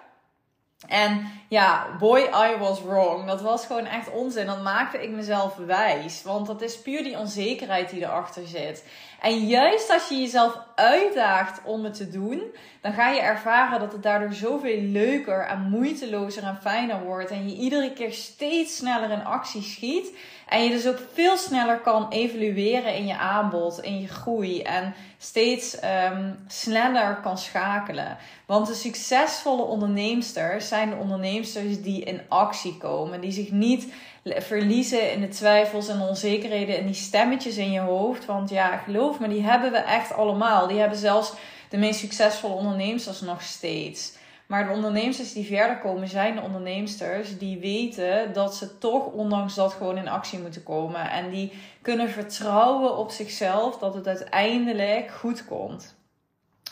En 0.88 1.30
ja, 1.48 1.86
boy, 1.98 2.20
I 2.20 2.56
was 2.58 2.82
wrong. 2.82 3.26
Dat 3.26 3.40
was 3.40 3.66
gewoon 3.66 3.86
echt 3.86 4.10
onzin. 4.10 4.46
Dat 4.46 4.62
maakte 4.62 5.02
ik 5.02 5.10
mezelf 5.10 5.56
wijs. 5.56 6.22
Want 6.22 6.46
dat 6.46 6.62
is 6.62 6.80
puur 6.80 7.02
die 7.02 7.18
onzekerheid 7.18 7.90
die 7.90 8.02
erachter 8.02 8.46
zit. 8.46 8.84
En 9.20 9.46
juist 9.46 9.90
als 9.90 10.08
je 10.08 10.20
jezelf 10.20 10.58
uitdaagt 10.74 11.60
om 11.64 11.84
het 11.84 11.94
te 11.94 12.10
doen, 12.10 12.42
dan 12.80 12.92
ga 12.92 13.10
je 13.10 13.20
ervaren 13.20 13.80
dat 13.80 13.92
het 13.92 14.02
daardoor 14.02 14.32
zoveel 14.32 14.80
leuker 14.80 15.40
en 15.40 15.70
moeitelozer 15.70 16.42
en 16.42 16.58
fijner 16.62 17.02
wordt. 17.02 17.30
En 17.30 17.48
je 17.48 17.56
iedere 17.56 17.92
keer 17.92 18.12
steeds 18.12 18.76
sneller 18.76 19.10
in 19.10 19.24
actie 19.24 19.62
schiet. 19.62 20.16
En 20.48 20.64
je 20.64 20.70
dus 20.70 20.86
ook 20.86 20.98
veel 21.12 21.36
sneller 21.36 21.78
kan 21.80 22.08
evalueren 22.10 22.94
in 22.94 23.06
je 23.06 23.16
aanbod, 23.16 23.82
in 23.82 24.00
je 24.00 24.08
groei. 24.08 24.62
En 24.62 24.94
steeds 25.18 25.76
um, 26.12 26.44
sneller 26.48 27.16
kan 27.22 27.38
schakelen. 27.38 28.16
Want 28.46 28.66
de 28.66 28.74
succesvolle 28.74 29.62
onderneemsters 29.62 30.68
zijn 30.68 30.90
de 30.90 30.96
onderneemsters 30.96 31.82
die 31.82 32.04
in 32.04 32.20
actie 32.28 32.76
komen. 32.76 33.20
Die 33.20 33.32
zich 33.32 33.50
niet 33.50 33.92
verliezen 34.24 35.12
in 35.12 35.20
de 35.20 35.28
twijfels 35.28 35.88
en 35.88 36.00
onzekerheden 36.00 36.78
en 36.78 36.86
die 36.86 36.94
stemmetjes 36.94 37.56
in 37.56 37.72
je 37.72 37.80
hoofd. 37.80 38.24
Want 38.24 38.50
ja, 38.50 38.76
geloof 38.76 39.20
me, 39.20 39.28
die 39.28 39.42
hebben 39.42 39.72
we 39.72 39.78
echt 39.78 40.12
allemaal. 40.12 40.66
Die 40.66 40.78
hebben 40.78 40.98
zelfs 40.98 41.32
de 41.68 41.76
meest 41.76 42.00
succesvolle 42.00 42.54
onderneemsters 42.54 43.20
nog 43.20 43.42
steeds. 43.42 44.12
Maar 44.46 44.66
de 44.66 44.72
onderneemsters 44.72 45.32
die 45.32 45.46
verder 45.46 45.78
komen 45.78 46.08
zijn 46.08 46.34
de 46.34 46.40
onderneemsters 46.40 47.38
die 47.38 47.58
weten 47.58 48.32
dat 48.32 48.54
ze 48.54 48.78
toch 48.78 49.06
ondanks 49.06 49.54
dat 49.54 49.72
gewoon 49.72 49.98
in 49.98 50.08
actie 50.08 50.38
moeten 50.38 50.62
komen. 50.62 51.10
En 51.10 51.30
die 51.30 51.52
kunnen 51.82 52.10
vertrouwen 52.10 52.96
op 52.96 53.10
zichzelf 53.10 53.78
dat 53.78 53.94
het 53.94 54.06
uiteindelijk 54.06 55.10
goed 55.10 55.44
komt. 55.44 55.95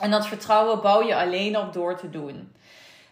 En 0.00 0.10
dat 0.10 0.26
vertrouwen 0.26 0.80
bouw 0.80 1.02
je 1.02 1.16
alleen 1.16 1.58
op 1.58 1.72
door 1.72 1.96
te 1.96 2.10
doen. 2.10 2.52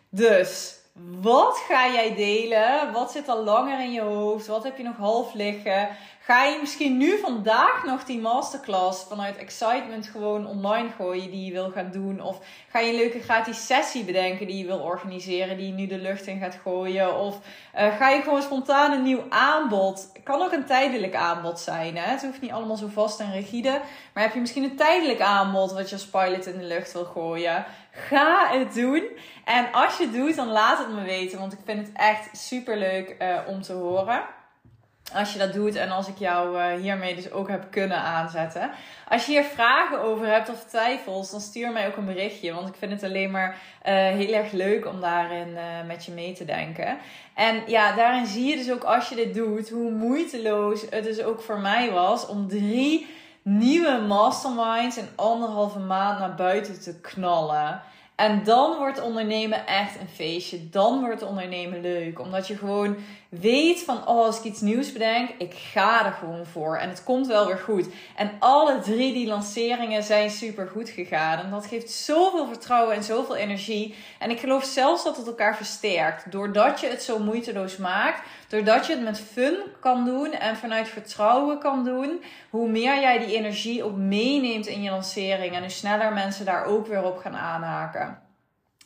Dus 0.09 0.77
wat 1.23 1.59
ga 1.69 1.93
jij 1.93 2.15
delen? 2.15 2.93
Wat 2.93 3.13
zit 3.13 3.29
al 3.29 3.45
langer 3.45 3.81
in 3.81 3.93
je 3.93 4.01
hoofd? 4.01 4.47
Wat 4.47 4.65
heb 4.65 4.77
je 4.77 4.83
nog 4.83 4.97
half 4.97 5.35
liggen? 5.35 5.89
Ga 6.21 6.45
je 6.45 6.59
misschien 6.61 6.97
nu 6.97 7.19
vandaag 7.19 7.85
nog 7.85 8.05
die 8.05 8.21
masterclass 8.21 9.05
vanuit 9.09 9.37
excitement 9.37 10.07
gewoon 10.07 10.47
online 10.47 10.89
gooien 10.97 11.31
die 11.31 11.45
je 11.45 11.53
wil 11.53 11.71
gaan 11.71 11.91
doen? 11.91 12.21
Of 12.21 12.39
ga 12.69 12.79
je 12.79 12.91
een 12.91 12.99
leuke 12.99 13.21
gratis 13.21 13.67
sessie 13.67 14.05
bedenken 14.05 14.47
die 14.47 14.59
je 14.59 14.67
wil 14.67 14.79
organiseren, 14.79 15.57
die 15.57 15.67
je 15.67 15.73
nu 15.73 15.87
de 15.87 15.99
lucht 15.99 16.27
in 16.27 16.39
gaat 16.39 16.59
gooien? 16.63 17.19
Of 17.19 17.39
uh, 17.75 17.97
ga 17.97 18.09
je 18.09 18.23
gewoon 18.23 18.43
spontaan 18.43 18.93
een 18.93 19.03
nieuw 19.03 19.25
aanbod? 19.29 20.13
Kan 20.23 20.43
ook 20.43 20.53
een 20.53 20.67
tijdelijk 20.67 21.15
aanbod 21.15 21.61
zijn. 21.61 21.97
Hè? 21.97 22.11
Het 22.11 22.23
hoeft 22.23 22.41
niet 22.41 22.53
allemaal 22.53 22.77
zo 22.77 22.89
vast 22.93 23.21
en 23.21 23.33
rigide. 23.33 23.81
Maar 24.15 24.23
heb 24.23 24.35
je 24.35 24.41
misschien 24.41 24.65
een 24.65 24.77
tijdelijk 24.77 25.21
aanbod 25.21 25.73
wat 25.73 25.89
je 25.89 25.95
als 25.95 26.07
pilot 26.07 26.47
in 26.47 26.59
de 26.59 26.65
lucht 26.65 26.93
wil 26.93 27.05
gooien? 27.05 27.65
Ga 27.95 28.59
het 28.59 28.75
doen. 28.75 29.03
En 29.45 29.73
als 29.73 29.97
je 29.97 30.05
het 30.05 30.13
doet, 30.13 30.37
dan 30.37 30.49
laat 30.49 30.79
het 30.79 30.95
me 30.95 31.03
weten. 31.03 31.39
Want 31.39 31.53
ik 31.53 31.59
vind 31.65 31.87
het 31.87 31.97
echt 31.97 32.29
super 32.33 32.77
leuk 32.77 33.17
uh, 33.19 33.39
om 33.47 33.63
te 33.63 33.73
horen 33.73 34.23
als 35.15 35.33
je 35.33 35.39
dat 35.39 35.53
doet 35.53 35.75
en 35.77 35.91
als 35.91 36.09
ik 36.09 36.19
jou 36.19 36.57
uh, 36.57 36.81
hiermee 36.81 37.15
dus 37.15 37.31
ook 37.31 37.49
heb 37.49 37.67
kunnen 37.71 37.97
aanzetten. 37.97 38.71
Als 39.09 39.27
je 39.27 39.33
hier 39.33 39.45
vragen 39.45 40.01
over 40.01 40.27
hebt 40.27 40.49
of 40.49 40.65
twijfels, 40.65 41.31
dan 41.31 41.41
stuur 41.41 41.73
mij 41.73 41.87
ook 41.87 41.97
een 41.97 42.05
berichtje. 42.05 42.55
Want 42.55 42.69
ik 42.69 42.75
vind 42.75 42.93
het 42.93 43.03
alleen 43.03 43.31
maar 43.31 43.49
uh, 43.51 43.57
heel 43.95 44.33
erg 44.33 44.53
leuk 44.53 44.87
om 44.87 45.01
daarin 45.01 45.57
met 45.87 46.05
je 46.05 46.13
mee 46.13 46.33
te 46.33 46.45
denken. 46.45 46.99
En 47.35 47.63
ja, 47.67 47.97
daarin 47.97 48.27
zie 48.27 48.45
je 48.45 48.57
dus 48.57 48.73
ook 48.73 48.85
als 48.85 49.09
je 49.09 49.15
dit 49.15 49.35
doet, 49.35 49.71
hoe 49.71 49.91
moeiteloos 49.91 50.85
het 50.91 51.05
dus 51.05 51.23
ook 51.23 51.41
voor 51.41 51.59
mij 51.59 51.91
was 51.91 52.27
om 52.27 52.49
drie 52.49 53.07
nieuwe 53.43 54.05
masterminds 54.09 54.97
in 54.97 55.09
anderhalve 55.15 55.79
maand 55.79 56.19
naar 56.19 56.35
buiten 56.35 56.81
te 56.81 57.01
knallen. 57.01 57.83
En 58.15 58.45
dan 58.45 58.77
wordt 58.77 59.01
ondernemen 59.01 59.67
echt 59.67 60.01
een 60.01 60.09
feestje. 60.09 60.69
Dan 60.71 61.01
wordt 61.01 61.23
ondernemen 61.23 61.81
leuk. 61.81 62.21
Omdat 62.21 62.47
je 62.47 62.57
gewoon 62.57 62.97
weet 63.29 63.83
van, 63.83 63.97
oh, 63.97 64.25
als 64.25 64.39
ik 64.39 64.45
iets 64.45 64.61
nieuws 64.61 64.93
bedenk, 64.93 65.31
ik 65.39 65.55
ga 65.55 66.07
er 66.07 66.13
gewoon 66.13 66.47
voor. 66.47 66.77
En 66.77 66.89
het 66.89 67.05
komt 67.05 67.27
wel 67.27 67.47
weer 67.47 67.59
goed. 67.59 67.87
En 68.17 68.31
alle 68.39 68.79
drie 68.81 69.13
die 69.13 69.27
lanceringen 69.27 70.03
zijn 70.03 70.31
super 70.31 70.69
goed 70.69 70.89
gegaan. 70.89 71.39
En 71.39 71.51
dat 71.51 71.67
geeft 71.67 71.91
zoveel 71.91 72.47
vertrouwen 72.47 72.95
en 72.95 73.03
zoveel 73.03 73.37
energie. 73.37 73.95
En 74.19 74.31
ik 74.31 74.41
geloof 74.41 74.65
zelfs 74.65 75.05
dat 75.05 75.17
het 75.17 75.27
elkaar 75.27 75.57
versterkt. 75.57 76.33
Doordat 76.33 76.81
je 76.81 76.89
het 76.89 77.03
zo 77.03 77.19
moeiteloos 77.19 77.77
maakt. 77.77 78.21
Doordat 78.53 78.87
je 78.87 78.93
het 78.93 79.03
met 79.03 79.21
fun 79.21 79.57
kan 79.81 80.05
doen 80.05 80.33
en 80.33 80.57
vanuit 80.57 80.89
vertrouwen 80.89 81.59
kan 81.59 81.85
doen. 81.85 82.23
Hoe 82.51 82.69
meer 82.69 83.01
jij 83.01 83.19
die 83.19 83.37
energie 83.37 83.83
ook 83.83 83.97
meeneemt 83.97 84.67
in 84.67 84.83
je 84.83 84.91
lancering. 84.91 85.55
En 85.55 85.61
hoe 85.61 85.71
sneller 85.71 86.13
mensen 86.13 86.45
daar 86.45 86.65
ook 86.65 86.87
weer 86.87 87.05
op 87.05 87.19
gaan 87.19 87.37
aanhaken. 87.37 88.19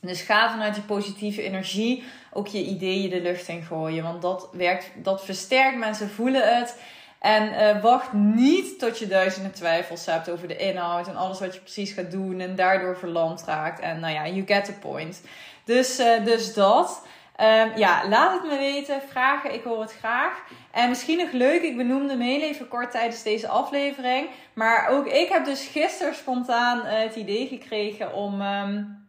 Dus 0.01 0.23
ga 0.23 0.51
vanuit 0.51 0.75
die 0.75 0.83
positieve 0.83 1.43
energie 1.43 2.05
ook 2.33 2.47
je 2.47 2.65
ideeën 2.65 3.11
de 3.11 3.21
lucht 3.21 3.49
in 3.49 3.63
gooien. 3.63 4.03
Want 4.03 4.23
dat 4.23 4.49
werkt, 4.53 4.91
dat 4.97 5.25
versterkt 5.25 5.79
mensen, 5.79 6.11
voelen 6.11 6.57
het. 6.57 6.81
En 7.21 7.53
uh, 7.53 7.83
wacht 7.83 8.13
niet 8.13 8.79
tot 8.79 8.99
je 8.99 9.07
duizenden 9.07 9.53
twijfels 9.53 10.07
hebt 10.07 10.31
over 10.31 10.49
de 10.49 10.57
inhoud 10.57 11.09
en 11.09 11.17
alles 11.17 11.41
wat 11.41 11.55
je 11.55 11.61
precies 11.61 11.93
gaat 11.93 12.11
doen. 12.11 12.41
En 12.41 12.55
daardoor 12.55 12.97
verlamd 12.97 13.43
raakt. 13.47 13.81
En 13.81 14.01
nou 14.01 14.15
ja, 14.15 14.27
you 14.27 14.47
get 14.47 14.65
the 14.65 14.73
point. 14.73 15.23
Dus, 15.65 16.01
uh, 16.01 16.25
dus 16.25 16.55
dat. 16.55 17.03
Um, 17.41 17.77
ja, 17.77 18.09
laat 18.09 18.33
het 18.33 18.51
me 18.51 18.59
weten. 18.59 19.03
Vragen, 19.09 19.55
ik 19.55 19.63
hoor 19.63 19.81
het 19.81 19.93
graag. 19.93 20.43
En 20.71 20.89
misschien 20.89 21.19
nog 21.19 21.33
leuk, 21.33 21.63
ik 21.63 21.77
benoemde 21.77 22.25
heel 22.25 22.41
even 22.41 22.69
kort 22.69 22.91
tijdens 22.91 23.23
deze 23.23 23.49
aflevering. 23.49 24.29
Maar 24.55 24.89
ook 24.89 25.07
ik 25.07 25.29
heb 25.29 25.45
dus 25.45 25.67
gisteren 25.67 26.15
spontaan 26.15 26.79
uh, 26.79 26.85
het 26.87 27.17
idee 27.17 27.47
gekregen 27.47 28.15
om. 28.15 28.41
Um, 28.41 29.05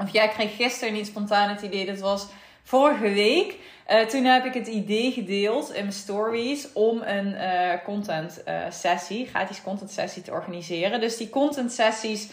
of 0.00 0.12
jij 0.12 0.28
kreeg 0.28 0.56
gisteren 0.56 0.94
niet 0.94 1.06
spontaan 1.06 1.48
het 1.48 1.62
idee, 1.62 1.86
dat 1.86 2.00
was 2.00 2.26
vorige 2.66 3.12
week. 3.12 3.58
Uh, 3.90 4.00
toen 4.00 4.24
heb 4.24 4.44
ik 4.44 4.54
het 4.54 4.66
idee 4.66 5.12
gedeeld 5.12 5.72
in 5.72 5.80
mijn 5.80 5.92
stories 5.92 6.72
om 6.72 7.02
een 7.02 7.26
uh, 7.26 7.72
content 7.84 8.42
uh, 8.48 8.60
sessie, 8.70 9.26
gratis 9.26 9.62
content 9.62 9.90
sessie 9.90 10.22
te 10.22 10.30
organiseren. 10.30 11.00
Dus 11.00 11.16
die 11.16 11.30
content 11.30 11.72
sessies 11.72 12.28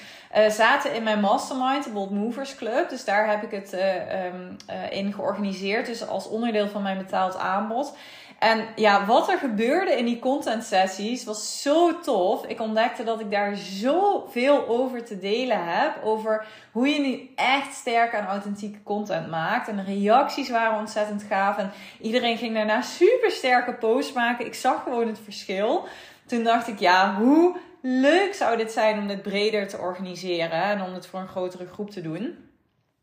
zaten 0.50 0.94
in 0.96 1.04
mijn 1.04 1.20
mastermind, 1.20 1.84
de 1.84 1.90
Bold 1.90 2.12
Movers 2.12 2.56
Club. 2.56 2.90
Dus 2.90 3.06
daar 3.06 3.30
heb 3.30 3.44
ik 3.44 3.52
het 3.52 3.74
um, 3.74 4.58
in 4.90 5.14
georganiseerd, 5.14 5.86
dus 5.86 6.08
als 6.08 6.28
onderdeel 6.28 6.68
van 6.68 6.82
mijn 6.82 6.98
betaald 6.98 7.38
aanbod. 7.38 7.98
En 8.44 8.68
ja, 8.76 9.06
wat 9.06 9.30
er 9.30 9.38
gebeurde 9.38 9.92
in 9.92 10.06
die 10.06 10.20
content 10.20 10.64
sessies 10.64 11.24
was 11.24 11.62
zo 11.62 12.00
tof. 12.00 12.46
Ik 12.46 12.60
ontdekte 12.60 13.04
dat 13.04 13.20
ik 13.20 13.32
daar 13.32 13.56
zoveel 13.56 14.68
over 14.68 15.06
te 15.06 15.20
delen 15.20 15.66
heb. 15.66 16.04
Over 16.04 16.46
hoe 16.72 16.88
je 16.88 17.00
nu 17.00 17.30
echt 17.36 17.74
sterk 17.74 18.16
aan 18.16 18.26
authentieke 18.26 18.84
content 18.84 19.30
maakt. 19.30 19.68
En 19.68 19.76
de 19.76 19.84
reacties 19.84 20.50
waren 20.50 20.80
ontzettend 20.80 21.24
gaaf. 21.24 21.58
En 21.58 21.72
iedereen 22.02 22.38
ging 22.38 22.54
daarna 22.54 22.82
super 22.82 23.32
sterke 23.32 23.74
posts 23.74 24.14
maken. 24.14 24.46
Ik 24.46 24.54
zag 24.54 24.84
gewoon 24.84 25.08
het 25.08 25.20
verschil. 25.24 25.88
Toen 26.26 26.44
dacht 26.44 26.68
ik, 26.68 26.80
ja, 26.80 27.16
hoe 27.16 27.58
leuk 27.82 28.34
zou 28.34 28.58
dit 28.58 28.72
zijn 28.72 28.98
om 28.98 29.08
dit 29.08 29.22
breder 29.22 29.68
te 29.68 29.78
organiseren. 29.78 30.64
En 30.64 30.82
om 30.82 30.94
het 30.94 31.08
voor 31.08 31.20
een 31.20 31.28
grotere 31.28 31.68
groep 31.68 31.90
te 31.90 32.02
doen. 32.02 32.38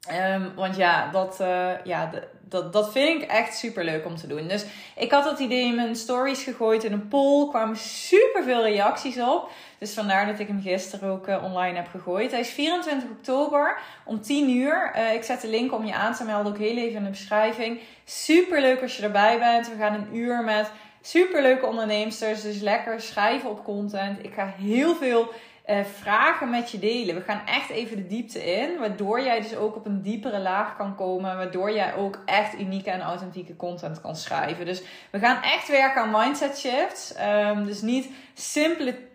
Um, 0.09 0.55
want 0.55 0.77
ja, 0.77 1.11
dat, 1.11 1.39
uh, 1.41 1.85
ja 1.85 2.11
dat, 2.41 2.73
dat 2.73 2.93
vind 2.93 3.23
ik 3.23 3.29
echt 3.29 3.57
super 3.57 3.85
leuk 3.85 4.07
om 4.07 4.17
te 4.17 4.27
doen. 4.27 4.49
Dus 4.49 4.65
ik 4.97 5.11
had 5.11 5.25
dat 5.25 5.39
idee 5.39 5.65
in 5.65 5.75
mijn 5.75 5.97
stories 5.97 6.43
gegooid 6.43 6.85
in 6.85 6.93
een 6.93 7.09
poll. 7.09 7.49
kwamen 7.49 7.77
super 7.77 8.43
veel 8.43 8.63
reacties 8.63 9.21
op. 9.21 9.51
Dus 9.79 9.95
vandaar 9.95 10.27
dat 10.27 10.39
ik 10.39 10.47
hem 10.47 10.63
gisteren 10.63 11.11
ook 11.11 11.29
uh, 11.29 11.45
online 11.45 11.77
heb 11.77 11.89
gegooid. 11.89 12.31
Hij 12.31 12.41
is 12.41 12.49
24 12.49 13.11
oktober 13.11 13.79
om 14.05 14.21
10 14.21 14.51
uur. 14.51 14.93
Uh, 14.97 15.15
ik 15.15 15.23
zet 15.23 15.41
de 15.41 15.49
link 15.49 15.73
om 15.73 15.85
je 15.85 15.95
aan 15.95 16.15
te 16.15 16.25
melden 16.25 16.53
ook 16.53 16.59
heel 16.59 16.77
even 16.77 16.97
in 16.97 17.05
de 17.05 17.11
beschrijving. 17.11 17.81
Super 18.05 18.61
leuk 18.61 18.83
als 18.83 18.97
je 18.97 19.03
erbij 19.03 19.39
bent. 19.39 19.69
We 19.69 19.77
gaan 19.77 19.95
een 19.95 20.17
uur 20.17 20.45
met 20.45 20.71
super 21.03 21.43
leuke 21.43 21.67
onderneemsters. 21.67 22.43
Dus 22.43 22.61
lekker 22.61 23.01
schrijven 23.01 23.51
op 23.51 23.65
content. 23.65 24.25
Ik 24.25 24.35
ga 24.35 24.55
heel 24.59 24.95
veel 24.95 25.33
uh, 25.67 25.85
vragen 25.85 26.51
met 26.51 26.71
je 26.71 26.79
delen. 26.79 27.15
We 27.15 27.21
gaan 27.21 27.47
echt 27.47 27.71
even 27.71 27.97
de 27.97 28.07
diepte 28.07 28.45
in, 28.45 28.79
waardoor 28.79 29.23
jij 29.23 29.41
dus 29.41 29.57
ook 29.57 29.77
op 29.77 29.87
een 29.87 30.03
diepere 30.03 30.39
laag 30.39 30.77
kan 30.77 30.95
komen, 30.95 31.37
waardoor 31.37 31.73
jij 31.73 31.95
ook 31.95 32.23
echt 32.25 32.59
unieke 32.59 32.91
en 32.91 33.01
authentieke 33.01 33.57
content 33.57 34.01
kan 34.01 34.17
schrijven. 34.17 34.67
Dus 34.67 34.83
we 35.11 35.19
gaan 35.19 35.43
echt 35.43 35.69
werken 35.69 36.03
aan 36.03 36.11
mindset 36.11 36.59
shifts. 36.59 37.15
Um, 37.21 37.65
dus 37.65 37.83
niet 37.83 38.11
simpele 38.35 39.10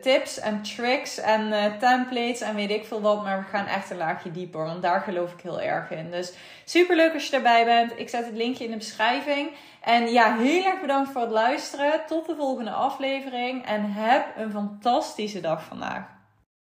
tips 0.00 0.38
en 0.38 0.62
tricks 0.62 1.18
en 1.18 1.46
uh, 1.46 1.64
templates 1.78 2.40
en 2.40 2.54
weet 2.54 2.70
ik 2.70 2.84
veel 2.84 3.00
wat. 3.00 3.22
Maar 3.22 3.38
we 3.38 3.44
gaan 3.44 3.66
echt 3.66 3.90
een 3.90 3.96
laagje 3.96 4.30
dieper. 4.30 4.64
Want 4.64 4.82
daar 4.82 5.00
geloof 5.00 5.32
ik 5.32 5.40
heel 5.40 5.60
erg 5.60 5.90
in. 5.90 6.10
Dus 6.10 6.32
super 6.64 6.96
leuk 6.96 7.14
als 7.14 7.26
je 7.26 7.36
erbij 7.36 7.64
bent. 7.64 7.98
Ik 7.98 8.08
zet 8.08 8.26
het 8.26 8.36
linkje 8.36 8.64
in 8.64 8.70
de 8.70 8.76
beschrijving. 8.76 9.50
En 9.80 10.12
ja, 10.12 10.36
heel 10.36 10.64
erg 10.64 10.80
bedankt 10.80 11.10
voor 11.10 11.20
het 11.20 11.30
luisteren. 11.30 12.00
Tot 12.06 12.26
de 12.26 12.36
volgende 12.36 12.70
aflevering. 12.70 13.66
En 13.66 13.92
heb 13.92 14.26
een 14.36 14.50
fantastische 14.50 15.40
dag 15.40 15.64
vandaag. 15.64 16.13